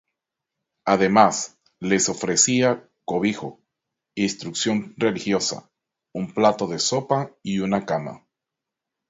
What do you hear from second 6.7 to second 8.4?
sopa y una cama.